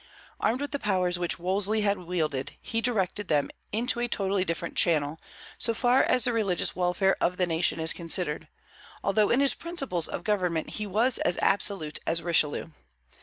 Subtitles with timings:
[0.39, 4.75] Armed with the powers which Wolsey had wielded, he directed them into a totally different
[4.75, 5.19] channel,
[5.59, 8.47] so far as the religious welfare of the nation is considered,
[9.03, 12.71] although in his principles of government he was as absolute as Richelieu.